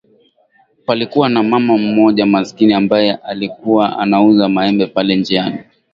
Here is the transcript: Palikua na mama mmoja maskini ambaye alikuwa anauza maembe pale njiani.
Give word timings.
Palikua 0.85 1.29
na 1.29 1.43
mama 1.43 1.77
mmoja 1.77 2.25
maskini 2.25 2.73
ambaye 2.73 3.13
alikuwa 3.15 3.99
anauza 3.99 4.49
maembe 4.49 4.87
pale 4.87 5.15
njiani. 5.15 5.59